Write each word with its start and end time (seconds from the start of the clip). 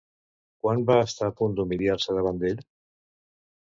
Quan 0.63 0.81
va 0.87 0.95
estar 1.09 1.29
a 1.33 1.37
punt 1.43 1.55
d'humiliar-se 1.61 2.19
davant 2.19 2.45
d'ell? 2.47 2.69